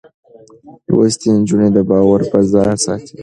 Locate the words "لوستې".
0.91-1.27